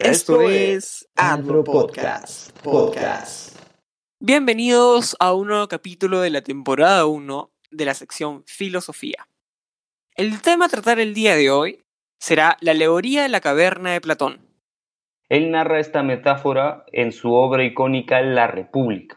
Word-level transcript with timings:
Esto 0.00 0.42
es 0.50 1.08
Andro 1.14 1.62
Podcast. 1.62 2.50
Podcast. 2.62 3.56
Bienvenidos 4.18 5.16
a 5.20 5.32
un 5.32 5.46
nuevo 5.46 5.68
capítulo 5.68 6.20
de 6.20 6.30
la 6.30 6.42
temporada 6.42 7.06
1 7.06 7.52
de 7.70 7.84
la 7.84 7.94
sección 7.94 8.42
Filosofía. 8.44 9.28
El 10.16 10.42
tema 10.42 10.64
a 10.64 10.68
tratar 10.68 10.98
el 10.98 11.14
día 11.14 11.36
de 11.36 11.50
hoy 11.50 11.84
será 12.18 12.56
la 12.60 12.72
alegoría 12.72 13.22
de 13.22 13.28
la 13.28 13.40
caverna 13.40 13.92
de 13.92 14.00
Platón. 14.00 14.40
Él 15.28 15.52
narra 15.52 15.78
esta 15.78 16.02
metáfora 16.02 16.84
en 16.92 17.12
su 17.12 17.32
obra 17.32 17.62
icónica 17.62 18.20
La 18.20 18.48
República. 18.48 19.16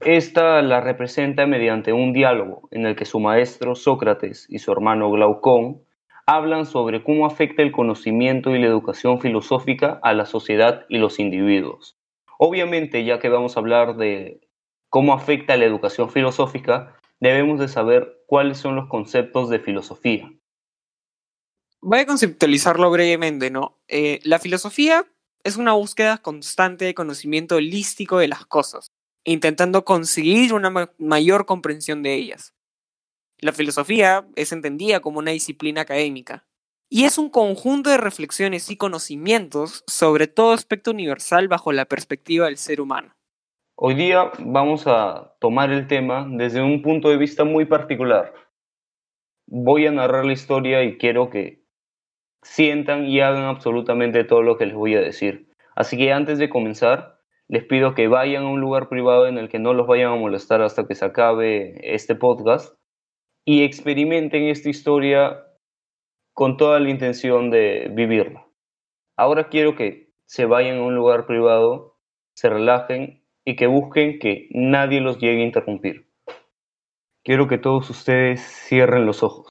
Esta 0.00 0.62
la 0.62 0.80
representa 0.80 1.46
mediante 1.46 1.92
un 1.92 2.14
diálogo 2.14 2.68
en 2.70 2.86
el 2.86 2.96
que 2.96 3.04
su 3.04 3.20
maestro 3.20 3.74
Sócrates 3.74 4.46
y 4.48 4.60
su 4.60 4.72
hermano 4.72 5.10
Glaucón 5.10 5.82
hablan 6.28 6.66
sobre 6.66 7.02
cómo 7.02 7.24
afecta 7.24 7.62
el 7.62 7.72
conocimiento 7.72 8.54
y 8.54 8.58
la 8.58 8.66
educación 8.66 9.18
filosófica 9.18 9.98
a 10.02 10.12
la 10.12 10.26
sociedad 10.26 10.84
y 10.90 10.98
los 10.98 11.18
individuos. 11.18 11.96
Obviamente, 12.38 13.02
ya 13.06 13.18
que 13.18 13.30
vamos 13.30 13.56
a 13.56 13.60
hablar 13.60 13.96
de 13.96 14.46
cómo 14.90 15.14
afecta 15.14 15.56
la 15.56 15.64
educación 15.64 16.10
filosófica, 16.10 16.94
debemos 17.18 17.58
de 17.58 17.68
saber 17.68 18.24
cuáles 18.26 18.58
son 18.58 18.76
los 18.76 18.90
conceptos 18.90 19.48
de 19.48 19.58
filosofía. 19.58 20.30
Voy 21.80 22.00
a 22.00 22.06
conceptualizarlo 22.06 22.90
brevemente, 22.90 23.50
¿no? 23.50 23.78
Eh, 23.88 24.20
la 24.22 24.38
filosofía 24.38 25.06
es 25.44 25.56
una 25.56 25.72
búsqueda 25.72 26.18
constante 26.18 26.84
de 26.84 26.94
conocimiento 26.94 27.56
holístico 27.56 28.18
de 28.18 28.28
las 28.28 28.44
cosas, 28.44 28.92
intentando 29.24 29.86
conseguir 29.86 30.52
una 30.52 30.90
mayor 30.98 31.46
comprensión 31.46 32.02
de 32.02 32.16
ellas. 32.16 32.52
La 33.40 33.52
filosofía 33.52 34.26
es 34.34 34.50
entendida 34.50 34.98
como 34.98 35.20
una 35.20 35.30
disciplina 35.30 35.82
académica 35.82 36.44
y 36.90 37.04
es 37.04 37.18
un 37.18 37.30
conjunto 37.30 37.88
de 37.88 37.96
reflexiones 37.96 38.68
y 38.68 38.76
conocimientos 38.76 39.84
sobre 39.86 40.26
todo 40.26 40.50
aspecto 40.50 40.90
universal 40.90 41.46
bajo 41.46 41.70
la 41.70 41.84
perspectiva 41.84 42.46
del 42.46 42.56
ser 42.56 42.80
humano. 42.80 43.14
Hoy 43.76 43.94
día 43.94 44.32
vamos 44.40 44.88
a 44.88 45.36
tomar 45.38 45.70
el 45.70 45.86
tema 45.86 46.26
desde 46.28 46.62
un 46.62 46.82
punto 46.82 47.10
de 47.10 47.16
vista 47.16 47.44
muy 47.44 47.64
particular. 47.64 48.34
Voy 49.46 49.86
a 49.86 49.92
narrar 49.92 50.24
la 50.24 50.32
historia 50.32 50.82
y 50.82 50.98
quiero 50.98 51.30
que 51.30 51.62
sientan 52.42 53.06
y 53.06 53.20
hagan 53.20 53.44
absolutamente 53.44 54.24
todo 54.24 54.42
lo 54.42 54.58
que 54.58 54.66
les 54.66 54.74
voy 54.74 54.96
a 54.96 55.00
decir. 55.00 55.48
Así 55.76 55.96
que 55.96 56.12
antes 56.12 56.40
de 56.40 56.48
comenzar, 56.48 57.20
les 57.46 57.64
pido 57.64 57.94
que 57.94 58.08
vayan 58.08 58.42
a 58.42 58.50
un 58.50 58.60
lugar 58.60 58.88
privado 58.88 59.28
en 59.28 59.38
el 59.38 59.48
que 59.48 59.60
no 59.60 59.74
los 59.74 59.86
vayan 59.86 60.10
a 60.10 60.16
molestar 60.16 60.60
hasta 60.60 60.88
que 60.88 60.96
se 60.96 61.04
acabe 61.04 61.94
este 61.94 62.16
podcast 62.16 62.77
y 63.48 63.64
experimenten 63.64 64.42
esta 64.48 64.68
historia 64.68 65.42
con 66.34 66.58
toda 66.58 66.78
la 66.80 66.90
intención 66.90 67.48
de 67.48 67.90
vivirla. 67.94 68.46
Ahora 69.16 69.48
quiero 69.48 69.74
que 69.74 70.12
se 70.26 70.44
vayan 70.44 70.76
a 70.76 70.82
un 70.82 70.94
lugar 70.94 71.24
privado, 71.24 71.96
se 72.36 72.50
relajen 72.50 73.24
y 73.46 73.56
que 73.56 73.66
busquen 73.66 74.18
que 74.18 74.50
nadie 74.50 75.00
los 75.00 75.18
llegue 75.18 75.40
a 75.40 75.46
interrumpir. 75.46 76.10
Quiero 77.24 77.48
que 77.48 77.56
todos 77.56 77.88
ustedes 77.88 78.42
cierren 78.42 79.06
los 79.06 79.22
ojos. 79.22 79.48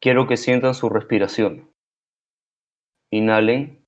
Quiero 0.00 0.26
que 0.26 0.38
sientan 0.38 0.72
su 0.72 0.88
respiración. 0.88 1.70
Inhalen 3.12 3.84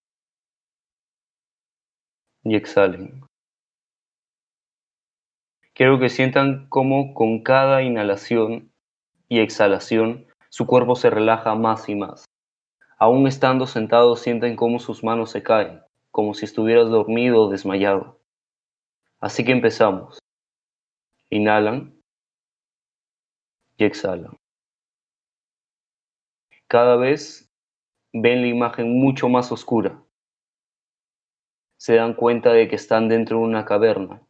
y 2.44 2.54
exhalen. 2.54 3.29
Quiero 5.80 5.98
que 5.98 6.10
sientan 6.10 6.66
cómo 6.68 7.14
con 7.14 7.42
cada 7.42 7.82
inhalación 7.82 8.70
y 9.30 9.40
exhalación 9.40 10.26
su 10.50 10.66
cuerpo 10.66 10.94
se 10.94 11.08
relaja 11.08 11.54
más 11.54 11.88
y 11.88 11.94
más. 11.94 12.26
Aún 12.98 13.26
estando 13.26 13.66
sentados 13.66 14.20
sienten 14.20 14.56
cómo 14.56 14.78
sus 14.78 15.02
manos 15.02 15.30
se 15.30 15.42
caen, 15.42 15.80
como 16.10 16.34
si 16.34 16.44
estuvieras 16.44 16.90
dormido 16.90 17.44
o 17.44 17.48
desmayado. 17.48 18.20
Así 19.20 19.42
que 19.42 19.52
empezamos. 19.52 20.18
Inhalan 21.30 21.98
y 23.78 23.84
exhalan. 23.84 24.36
Cada 26.68 26.96
vez 26.96 27.50
ven 28.12 28.42
la 28.42 28.48
imagen 28.48 29.00
mucho 29.00 29.30
más 29.30 29.50
oscura. 29.50 29.98
Se 31.78 31.94
dan 31.94 32.12
cuenta 32.12 32.52
de 32.52 32.68
que 32.68 32.76
están 32.76 33.08
dentro 33.08 33.38
de 33.38 33.44
una 33.44 33.64
caverna 33.64 34.20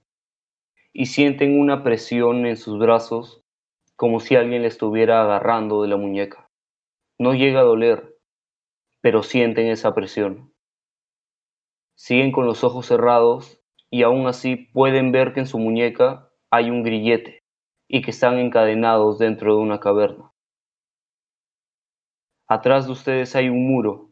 y 0.92 1.06
sienten 1.06 1.58
una 1.58 1.82
presión 1.82 2.46
en 2.46 2.56
sus 2.56 2.78
brazos 2.78 3.42
como 3.96 4.20
si 4.20 4.34
alguien 4.34 4.62
le 4.62 4.68
estuviera 4.68 5.22
agarrando 5.22 5.82
de 5.82 5.88
la 5.88 5.96
muñeca. 5.96 6.48
No 7.18 7.34
llega 7.34 7.60
a 7.60 7.64
doler, 7.64 8.16
pero 9.00 9.22
sienten 9.22 9.66
esa 9.66 9.94
presión. 9.94 10.54
Siguen 11.96 12.32
con 12.32 12.46
los 12.46 12.64
ojos 12.64 12.86
cerrados 12.86 13.62
y 13.90 14.02
aún 14.04 14.26
así 14.26 14.56
pueden 14.56 15.12
ver 15.12 15.34
que 15.34 15.40
en 15.40 15.46
su 15.46 15.58
muñeca 15.58 16.30
hay 16.50 16.70
un 16.70 16.82
grillete 16.82 17.42
y 17.88 18.02
que 18.02 18.10
están 18.10 18.38
encadenados 18.38 19.18
dentro 19.18 19.56
de 19.56 19.60
una 19.60 19.80
caverna. 19.80 20.32
Atrás 22.48 22.86
de 22.86 22.92
ustedes 22.92 23.36
hay 23.36 23.48
un 23.48 23.66
muro 23.66 24.10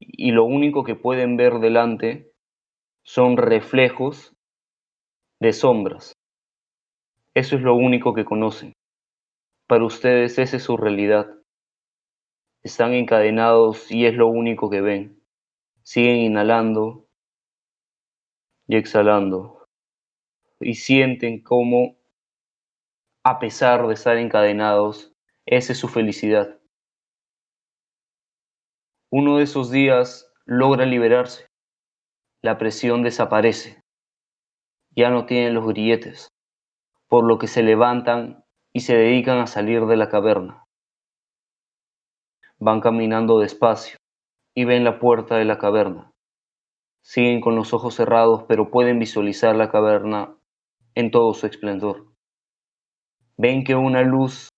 y 0.00 0.32
lo 0.32 0.44
único 0.44 0.82
que 0.82 0.96
pueden 0.96 1.36
ver 1.36 1.60
delante 1.60 2.32
son 3.04 3.36
reflejos 3.36 4.36
de 5.40 5.54
sombras. 5.54 6.12
Eso 7.34 7.56
es 7.56 7.62
lo 7.62 7.74
único 7.74 8.12
que 8.12 8.26
conocen. 8.26 8.74
Para 9.66 9.84
ustedes 9.84 10.38
esa 10.38 10.58
es 10.58 10.62
su 10.62 10.76
realidad. 10.76 11.34
Están 12.62 12.92
encadenados 12.92 13.90
y 13.90 14.04
es 14.04 14.14
lo 14.14 14.28
único 14.28 14.68
que 14.68 14.82
ven. 14.82 15.22
Siguen 15.82 16.16
inhalando 16.16 17.06
y 18.68 18.76
exhalando. 18.76 19.64
Y 20.60 20.74
sienten 20.74 21.42
cómo, 21.42 21.96
a 23.24 23.38
pesar 23.38 23.86
de 23.86 23.94
estar 23.94 24.18
encadenados, 24.18 25.14
esa 25.46 25.72
es 25.72 25.78
su 25.78 25.88
felicidad. 25.88 26.60
Uno 29.10 29.38
de 29.38 29.44
esos 29.44 29.70
días 29.70 30.30
logra 30.44 30.84
liberarse. 30.84 31.46
La 32.42 32.58
presión 32.58 33.02
desaparece 33.02 33.79
ya 34.96 35.10
no 35.10 35.26
tienen 35.26 35.54
los 35.54 35.66
grilletes, 35.66 36.28
por 37.08 37.24
lo 37.24 37.38
que 37.38 37.46
se 37.46 37.62
levantan 37.62 38.44
y 38.72 38.80
se 38.80 38.96
dedican 38.96 39.38
a 39.38 39.46
salir 39.46 39.86
de 39.86 39.96
la 39.96 40.08
caverna. 40.08 40.64
Van 42.58 42.80
caminando 42.80 43.38
despacio 43.38 43.96
y 44.54 44.64
ven 44.64 44.84
la 44.84 44.98
puerta 44.98 45.36
de 45.36 45.44
la 45.44 45.58
caverna. 45.58 46.10
Siguen 47.02 47.40
con 47.40 47.56
los 47.56 47.72
ojos 47.72 47.94
cerrados, 47.94 48.44
pero 48.46 48.70
pueden 48.70 48.98
visualizar 48.98 49.56
la 49.56 49.70
caverna 49.70 50.36
en 50.94 51.10
todo 51.10 51.32
su 51.34 51.46
esplendor. 51.46 52.12
Ven 53.38 53.64
que 53.64 53.74
una 53.74 54.02
luz 54.02 54.50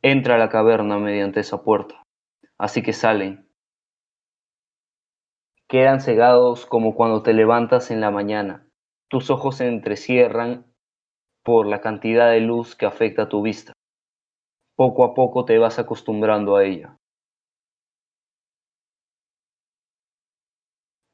entra 0.00 0.36
a 0.36 0.38
la 0.38 0.48
caverna 0.48 0.98
mediante 0.98 1.40
esa 1.40 1.62
puerta, 1.62 2.02
así 2.56 2.82
que 2.82 2.94
salen. 2.94 3.46
Quedan 5.68 6.00
cegados 6.00 6.64
como 6.64 6.94
cuando 6.94 7.22
te 7.22 7.34
levantas 7.34 7.90
en 7.90 8.00
la 8.00 8.10
mañana 8.10 8.67
tus 9.08 9.30
ojos 9.30 9.56
se 9.56 9.66
entrecierran 9.66 10.66
por 11.42 11.66
la 11.66 11.80
cantidad 11.80 12.30
de 12.30 12.40
luz 12.40 12.76
que 12.76 12.86
afecta 12.86 13.28
tu 13.28 13.42
vista. 13.42 13.72
Poco 14.76 15.04
a 15.04 15.14
poco 15.14 15.44
te 15.44 15.58
vas 15.58 15.78
acostumbrando 15.78 16.56
a 16.56 16.64
ella. 16.64 16.96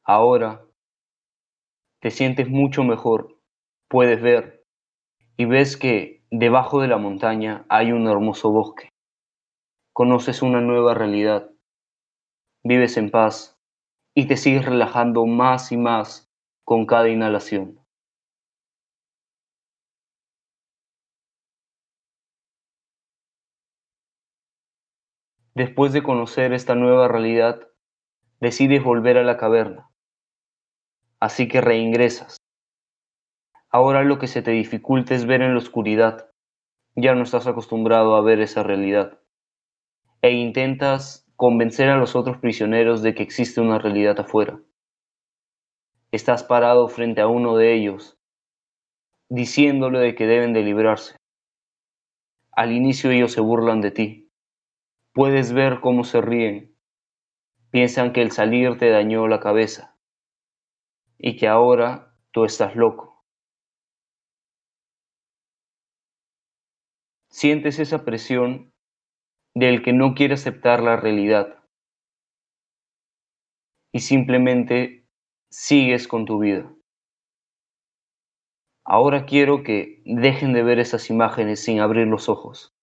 Ahora 0.04 0.66
te 2.02 2.10
sientes 2.10 2.50
mucho 2.50 2.84
mejor, 2.84 3.38
puedes 3.88 4.20
ver 4.20 4.64
y 5.36 5.46
ves 5.46 5.76
que 5.76 6.26
debajo 6.30 6.80
de 6.80 6.88
la 6.88 6.98
montaña 6.98 7.64
hay 7.68 7.92
un 7.92 8.06
hermoso 8.08 8.50
bosque. 8.50 8.90
Conoces 9.94 10.42
una 10.42 10.60
nueva 10.60 10.92
realidad, 10.92 11.50
vives 12.64 12.96
en 12.96 13.10
paz 13.10 13.56
y 14.14 14.26
te 14.26 14.36
sigues 14.36 14.66
relajando 14.66 15.24
más 15.24 15.72
y 15.72 15.76
más 15.76 16.28
con 16.64 16.84
cada 16.84 17.08
inhalación. 17.08 17.83
Después 25.54 25.92
de 25.92 26.02
conocer 26.02 26.52
esta 26.52 26.74
nueva 26.74 27.06
realidad, 27.06 27.68
decides 28.40 28.82
volver 28.82 29.18
a 29.18 29.22
la 29.22 29.36
caverna. 29.36 29.88
Así 31.20 31.46
que 31.46 31.60
reingresas. 31.60 32.38
Ahora 33.70 34.02
lo 34.02 34.18
que 34.18 34.26
se 34.26 34.42
te 34.42 34.50
dificulta 34.50 35.14
es 35.14 35.26
ver 35.26 35.42
en 35.42 35.52
la 35.52 35.58
oscuridad. 35.58 36.28
Ya 36.96 37.14
no 37.14 37.22
estás 37.22 37.46
acostumbrado 37.46 38.16
a 38.16 38.20
ver 38.20 38.40
esa 38.40 38.64
realidad. 38.64 39.20
E 40.22 40.32
intentas 40.32 41.24
convencer 41.36 41.88
a 41.88 41.98
los 41.98 42.16
otros 42.16 42.38
prisioneros 42.38 43.02
de 43.02 43.14
que 43.14 43.22
existe 43.22 43.60
una 43.60 43.78
realidad 43.78 44.18
afuera. 44.18 44.58
Estás 46.10 46.42
parado 46.42 46.88
frente 46.88 47.20
a 47.20 47.28
uno 47.28 47.56
de 47.56 47.74
ellos, 47.74 48.18
diciéndole 49.28 50.00
de 50.00 50.14
que 50.16 50.26
deben 50.26 50.52
de 50.52 50.62
librarse. 50.62 51.16
Al 52.50 52.72
inicio 52.72 53.12
ellos 53.12 53.30
se 53.32 53.40
burlan 53.40 53.80
de 53.80 53.90
ti 53.92 54.23
Puedes 55.14 55.52
ver 55.52 55.78
cómo 55.80 56.02
se 56.02 56.20
ríen, 56.20 56.76
piensan 57.70 58.12
que 58.12 58.20
el 58.20 58.32
salir 58.32 58.78
te 58.78 58.90
dañó 58.90 59.28
la 59.28 59.38
cabeza 59.38 59.96
y 61.18 61.36
que 61.36 61.46
ahora 61.46 62.18
tú 62.32 62.44
estás 62.44 62.74
loco. 62.74 63.24
Sientes 67.30 67.78
esa 67.78 68.04
presión 68.04 68.72
del 69.54 69.84
que 69.84 69.92
no 69.92 70.14
quiere 70.14 70.34
aceptar 70.34 70.82
la 70.82 70.96
realidad 70.96 71.62
y 73.92 74.00
simplemente 74.00 75.06
sigues 75.48 76.08
con 76.08 76.24
tu 76.24 76.40
vida. 76.40 76.74
Ahora 78.84 79.26
quiero 79.26 79.62
que 79.62 80.02
dejen 80.04 80.52
de 80.52 80.64
ver 80.64 80.80
esas 80.80 81.08
imágenes 81.08 81.62
sin 81.62 81.78
abrir 81.78 82.08
los 82.08 82.28
ojos. 82.28 82.73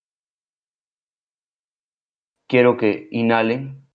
Quiero 2.51 2.75
que 2.75 3.07
inhalen 3.11 3.87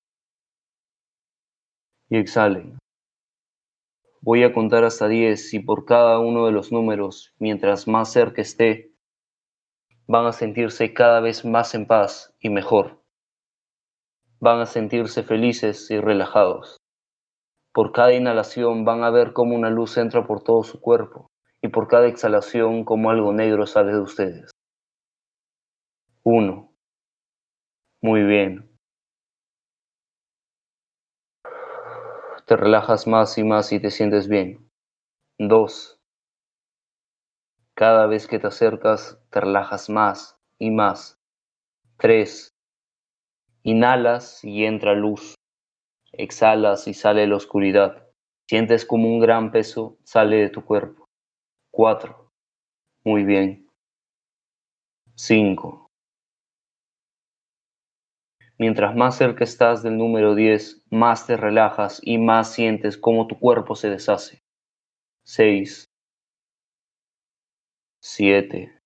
y 2.09 2.17
exhalen. 2.17 2.79
Voy 4.23 4.45
a 4.45 4.55
contar 4.55 4.83
hasta 4.85 5.09
10 5.09 5.53
y 5.53 5.61
por 5.61 5.85
cada 5.85 6.21
uno 6.21 6.47
de 6.47 6.53
los 6.53 6.73
números, 6.73 7.35
mientras 7.39 7.87
más 7.87 8.11
cerca 8.11 8.41
esté, 8.41 8.95
van 10.07 10.25
a 10.25 10.33
sentirse 10.33 10.95
cada 10.95 11.21
vez 11.21 11.45
más 11.45 11.75
en 11.75 11.87
paz 11.87 12.35
y 12.41 12.49
mejor. 12.49 13.03
Van 14.41 14.61
a 14.61 14.65
sentirse 14.65 15.23
felices 15.23 15.91
y 15.91 16.01
relajados. 16.01 16.79
Por 17.75 17.93
cada 17.93 18.15
inhalación 18.15 18.87
van 18.87 19.05
a 19.05 19.11
ver 19.11 19.35
cómo 19.35 19.55
una 19.55 19.69
luz 19.69 19.99
entra 19.99 20.27
por 20.27 20.43
todo 20.43 20.63
su 20.63 20.81
cuerpo 20.81 21.27
y 21.61 21.69
por 21.69 21.89
cada 21.89 22.07
exhalación 22.07 22.87
como 22.87 23.11
algo 23.11 23.35
negro 23.35 23.67
sale 23.67 23.93
de 23.93 24.01
ustedes. 24.01 24.51
Uno. 26.23 26.66
Muy 28.07 28.23
bien. 28.23 28.71
Te 32.47 32.55
relajas 32.57 33.09
más 33.09 33.37
y 33.37 33.43
más 33.43 33.73
y 33.73 33.81
te 33.81 33.91
sientes 33.91 34.29
bien. 34.29 34.71
Dos. 35.41 35.99
Cada 37.75 38.07
vez 38.07 38.29
que 38.29 38.39
te 38.39 38.47
acercas, 38.47 39.19
te 39.31 39.41
relajas 39.41 39.91
más 39.91 40.39
y 40.61 40.71
más. 40.71 41.19
Tres. 41.97 42.55
Inhalas 43.65 44.45
y 44.45 44.65
entra 44.67 44.95
luz. 44.95 45.35
Exhalas 46.13 46.87
y 46.87 46.95
sale 46.95 47.27
la 47.27 47.35
oscuridad. 47.35 48.07
Sientes 48.49 48.87
como 48.87 49.09
un 49.09 49.19
gran 49.19 49.51
peso 49.51 49.99
sale 50.05 50.37
de 50.37 50.51
tu 50.51 50.65
cuerpo. 50.65 51.07
Cuatro. 51.73 52.31
Muy 53.05 53.25
bien. 53.25 53.69
Cinco. 55.17 55.86
Mientras 58.59 58.97
más 58.97 59.19
cerca 59.19 59.45
estás 59.45 59.83
del 59.83 59.99
número 59.99 60.35
10, 60.35 60.83
más 60.91 61.27
te 61.27 61.37
relajas 61.37 62.01
y 62.03 62.17
más 62.17 62.53
sientes 62.53 62.97
cómo 62.97 63.27
tu 63.27 63.39
cuerpo 63.39 63.75
se 63.75 63.91
deshace. 63.91 64.43
6, 65.25 65.85
7, 68.01 68.81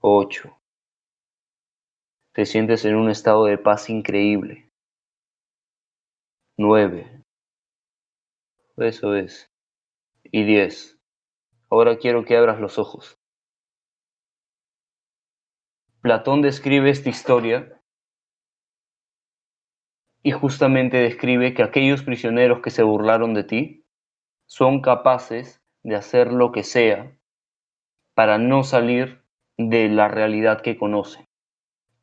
8. 0.00 0.58
Te 2.34 2.44
sientes 2.44 2.84
en 2.84 2.96
un 2.96 3.08
estado 3.10 3.46
de 3.46 3.56
paz 3.56 3.88
increíble. 3.88 4.68
9. 6.58 7.22
Eso 8.76 9.14
es 9.14 9.50
y 10.24 10.44
10. 10.44 10.98
Ahora 11.70 11.96
quiero 11.96 12.24
que 12.24 12.36
abras 12.36 12.60
los 12.60 12.78
ojos. 12.78 13.16
Platón 16.02 16.40
describe 16.40 16.88
esta 16.88 17.10
historia 17.10 17.78
y 20.22 20.32
justamente 20.32 20.96
describe 20.96 21.52
que 21.52 21.62
aquellos 21.62 22.02
prisioneros 22.02 22.60
que 22.60 22.70
se 22.70 22.82
burlaron 22.82 23.34
de 23.34 23.44
ti 23.44 23.86
son 24.46 24.80
capaces 24.80 25.60
de 25.82 25.96
hacer 25.96 26.32
lo 26.32 26.52
que 26.52 26.62
sea 26.62 27.16
para 28.14 28.38
no 28.38 28.64
salir 28.64 29.22
de 29.58 29.88
la 29.88 30.08
realidad 30.08 30.62
que 30.62 30.78
conocen, 30.78 31.26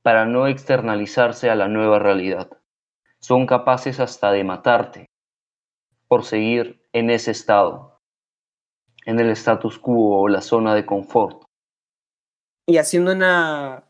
para 0.04 0.26
no 0.26 0.48
externalizarse 0.48 1.50
a 1.50 1.56
la 1.56 1.68
nueva 1.68 1.98
realidad. 1.98 2.50
Son 3.20 3.48
capaces 3.48 4.00
hasta 4.00 4.32
de 4.32 4.44
matarte 4.44 5.06
por 6.08 6.24
seguir 6.24 6.88
en 6.94 7.10
ese 7.10 7.32
estado 7.32 8.00
en 9.08 9.20
el 9.20 9.30
status 9.32 9.80
quo 9.80 10.22
o 10.22 10.28
la 10.28 10.42
zona 10.42 10.76
de 10.76 10.86
confort. 10.86 11.44
Y 12.68 12.78
haciendo 12.78 13.14
una 13.14 13.87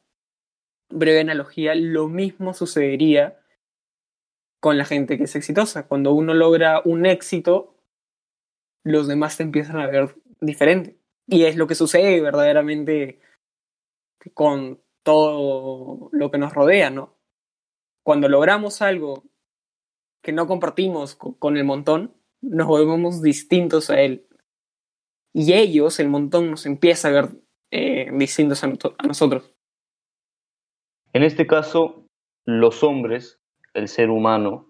breve 0.90 1.20
analogía, 1.20 1.76
lo 1.76 2.08
mismo 2.08 2.54
sucedería 2.54 3.40
con 4.60 4.78
la 4.78 4.86
gente 4.86 5.18
que 5.18 5.26
es 5.26 5.36
exitosa. 5.36 5.88
Cuando 5.88 6.14
uno 6.14 6.34
logra 6.34 6.82
un 6.84 7.06
éxito, 7.06 7.76
los 8.84 9.08
demás 9.08 9.38
te 9.38 9.44
empiezan 9.44 9.80
a 9.80 9.88
ver 9.88 10.16
diferente. 10.42 10.98
Y 11.28 11.44
es 11.44 11.56
lo 11.56 11.68
que 11.68 11.76
sucede 11.76 12.22
verdaderamente 12.22 13.20
con 14.34 14.82
todo 15.04 16.10
lo 16.12 16.32
que 16.32 16.38
nos 16.38 16.54
rodea, 16.54 16.90
¿no? 16.90 17.16
Cuando 18.04 18.30
logramos 18.30 18.82
algo 18.82 19.24
que 20.22 20.32
no 20.32 20.48
compartimos 20.48 21.16
con 21.16 21.58
el 21.58 21.64
montón, 21.64 22.14
nos 22.42 22.68
volvemos 22.68 23.22
distintos 23.22 23.90
a 23.90 24.02
él 24.02 24.28
y 25.40 25.54
ellos, 25.54 26.00
el 26.00 26.10
montón, 26.10 26.50
nos 26.50 26.66
empieza 26.66 27.10
a 27.10 27.12
ver 27.12 27.30
eh, 27.70 28.10
distintos 28.12 28.64
a, 28.64 28.74
nosotros. 29.06 29.54
En 31.18 31.24
este 31.24 31.48
caso, 31.48 32.06
los 32.46 32.84
hombres, 32.84 33.42
el 33.74 33.88
ser 33.88 34.12
humano, 34.12 34.68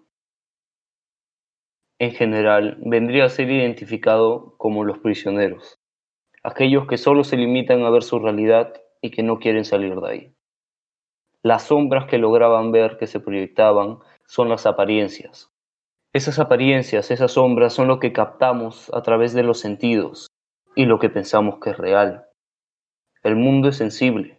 en 1.98 2.12
general, 2.12 2.78
vendría 2.86 3.26
a 3.26 3.28
ser 3.28 3.50
identificado 3.50 4.56
como 4.56 4.82
los 4.82 4.98
prisioneros, 4.98 5.78
aquellos 6.42 6.86
que 6.86 6.96
solo 6.96 7.22
se 7.22 7.36
limitan 7.36 7.82
a 7.82 7.90
ver 7.90 8.02
su 8.02 8.18
realidad 8.18 8.72
y 9.02 9.10
que 9.10 9.22
no 9.22 9.40
quieren 9.40 9.66
salir 9.66 9.94
de 10.00 10.08
ahí. 10.08 10.34
Las 11.42 11.64
sombras 11.64 12.06
que 12.06 12.16
lograban 12.16 12.72
ver, 12.72 12.96
que 12.96 13.06
se 13.06 13.20
proyectaban, 13.20 13.98
son 14.26 14.48
las 14.48 14.64
apariencias. 14.64 15.50
Esas 16.14 16.38
apariencias, 16.38 17.10
esas 17.10 17.32
sombras 17.32 17.74
son 17.74 17.88
lo 17.88 17.98
que 18.00 18.14
captamos 18.14 18.90
a 18.94 19.02
través 19.02 19.34
de 19.34 19.42
los 19.42 19.60
sentidos, 19.60 20.28
y 20.74 20.86
lo 20.86 20.98
que 20.98 21.10
pensamos 21.10 21.58
que 21.60 21.72
es 21.72 21.76
real. 21.76 22.24
El 23.22 23.36
mundo 23.36 23.68
es 23.68 23.76
sensible 23.76 24.37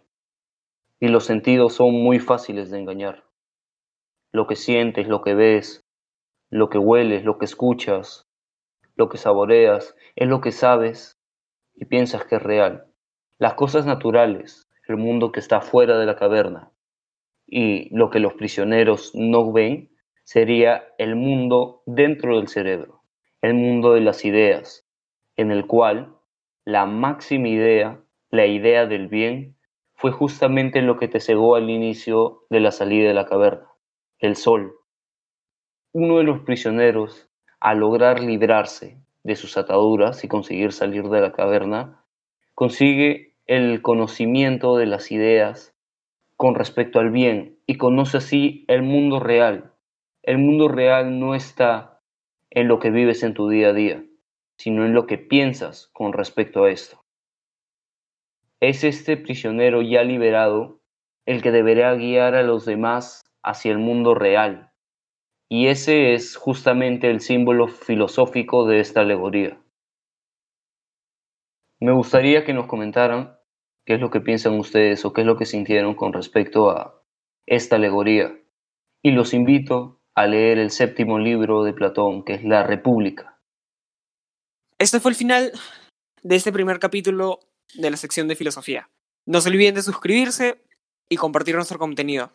y 1.00 1.08
los 1.08 1.24
sentidos 1.24 1.74
son 1.74 1.94
muy 1.94 2.18
fáciles 2.18 2.70
de 2.70 2.78
engañar. 2.78 3.24
Lo 4.32 4.46
que 4.46 4.54
sientes, 4.54 5.08
lo 5.08 5.22
que 5.22 5.34
ves, 5.34 5.84
lo 6.50 6.68
que 6.68 6.78
hueles, 6.78 7.24
lo 7.24 7.38
que 7.38 7.46
escuchas, 7.46 8.28
lo 8.96 9.08
que 9.08 9.16
saboreas, 9.16 9.96
es 10.14 10.28
lo 10.28 10.42
que 10.42 10.52
sabes 10.52 11.18
y 11.74 11.86
piensas 11.86 12.26
que 12.26 12.36
es 12.36 12.42
real. 12.42 12.86
Las 13.38 13.54
cosas 13.54 13.86
naturales, 13.86 14.68
el 14.86 14.98
mundo 14.98 15.32
que 15.32 15.40
está 15.40 15.62
fuera 15.62 15.98
de 15.98 16.04
la 16.04 16.16
caverna 16.16 16.70
y 17.46 17.88
lo 17.96 18.10
que 18.10 18.20
los 18.20 18.34
prisioneros 18.34 19.12
no 19.14 19.50
ven 19.52 19.90
sería 20.22 20.84
el 20.98 21.16
mundo 21.16 21.82
dentro 21.86 22.36
del 22.36 22.48
cerebro, 22.48 23.02
el 23.40 23.54
mundo 23.54 23.94
de 23.94 24.02
las 24.02 24.24
ideas, 24.24 24.86
en 25.36 25.50
el 25.50 25.66
cual 25.66 26.14
la 26.64 26.84
máxima 26.84 27.48
idea, 27.48 28.00
la 28.28 28.46
idea 28.46 28.86
del 28.86 29.08
bien, 29.08 29.56
fue 30.00 30.12
justamente 30.12 30.82
lo 30.82 30.98
que 30.98 31.08
te 31.08 31.20
cegó 31.20 31.56
al 31.56 31.68
inicio 31.68 32.46
de 32.48 32.60
la 32.60 32.70
salida 32.70 33.08
de 33.08 33.14
la 33.14 33.26
caverna, 33.26 33.68
el 34.18 34.36
sol. 34.36 34.74
Uno 35.92 36.18
de 36.18 36.24
los 36.24 36.40
prisioneros, 36.40 37.28
al 37.60 37.80
lograr 37.80 38.20
librarse 38.20 38.98
de 39.24 39.36
sus 39.36 39.58
ataduras 39.58 40.24
y 40.24 40.28
conseguir 40.28 40.72
salir 40.72 41.08
de 41.08 41.20
la 41.20 41.32
caverna, 41.32 42.04
consigue 42.54 43.36
el 43.46 43.82
conocimiento 43.82 44.76
de 44.76 44.86
las 44.86 45.12
ideas 45.12 45.74
con 46.36 46.54
respecto 46.54 46.98
al 46.98 47.10
bien 47.10 47.58
y 47.66 47.76
conoce 47.76 48.16
así 48.16 48.64
el 48.68 48.82
mundo 48.82 49.20
real. 49.20 49.74
El 50.22 50.38
mundo 50.38 50.68
real 50.68 51.20
no 51.20 51.34
está 51.34 52.00
en 52.50 52.68
lo 52.68 52.78
que 52.78 52.90
vives 52.90 53.22
en 53.22 53.34
tu 53.34 53.48
día 53.48 53.68
a 53.68 53.72
día 53.74 54.02
sino 54.60 54.84
en 54.84 54.92
lo 54.92 55.06
que 55.06 55.16
piensas 55.16 55.88
con 55.94 56.12
respecto 56.12 56.64
a 56.64 56.70
esto. 56.70 56.99
Es 58.60 58.84
este 58.84 59.16
prisionero 59.16 59.82
ya 59.82 60.02
liberado 60.02 60.80
el 61.26 61.42
que 61.42 61.50
deberá 61.50 61.94
guiar 61.94 62.34
a 62.34 62.42
los 62.42 62.66
demás 62.66 63.22
hacia 63.42 63.72
el 63.72 63.78
mundo 63.78 64.14
real, 64.14 64.70
y 65.48 65.66
ese 65.66 66.12
es 66.12 66.36
justamente 66.36 67.10
el 67.10 67.20
símbolo 67.20 67.68
filosófico 67.68 68.66
de 68.66 68.80
esta 68.80 69.00
alegoría. 69.00 69.60
Me 71.80 71.92
gustaría 71.92 72.44
que 72.44 72.52
nos 72.52 72.66
comentaran 72.66 73.38
qué 73.86 73.94
es 73.94 74.00
lo 74.00 74.10
que 74.10 74.20
piensan 74.20 74.58
ustedes 74.58 75.04
o 75.04 75.12
qué 75.12 75.22
es 75.22 75.26
lo 75.26 75.36
que 75.36 75.46
sintieron 75.46 75.94
con 75.94 76.12
respecto 76.12 76.70
a 76.70 77.02
esta 77.46 77.76
alegoría. 77.76 78.32
Y 79.02 79.12
los 79.12 79.32
invito 79.32 80.00
a 80.14 80.26
leer 80.26 80.58
el 80.58 80.70
séptimo 80.70 81.18
libro 81.18 81.64
de 81.64 81.72
Platón, 81.72 82.22
que 82.22 82.34
es 82.34 82.44
La 82.44 82.62
República. 82.62 83.38
Este 84.78 85.00
fue 85.00 85.12
el 85.12 85.16
final 85.16 85.52
de 86.22 86.36
este 86.36 86.52
primer 86.52 86.78
capítulo 86.78 87.40
de 87.74 87.90
la 87.90 87.96
sección 87.96 88.28
de 88.28 88.36
filosofía. 88.36 88.90
No 89.26 89.40
se 89.40 89.48
olviden 89.48 89.74
de 89.74 89.82
suscribirse 89.82 90.62
y 91.08 91.16
compartir 91.16 91.54
nuestro 91.54 91.78
contenido. 91.78 92.32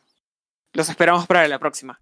Los 0.74 0.90
esperamos 0.90 1.26
para 1.28 1.48
la 1.48 1.60
próxima. 1.60 2.02